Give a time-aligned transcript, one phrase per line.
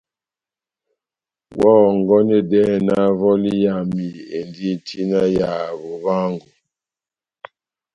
[1.63, 4.05] Oháhɔngɔnedɛhɛ vɔli yami
[4.37, 6.47] endi tina ya bobaángo.